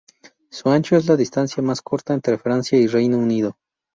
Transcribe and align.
Su 0.49 0.71
ancho 0.71 0.95
es 0.95 1.05
la 1.05 1.15
distancia 1.15 1.61
más 1.61 1.83
corta 1.83 2.15
entre 2.15 2.39
Francia 2.39 2.75
y 2.75 2.87
Reino 2.87 3.19
Unido. 3.19 3.55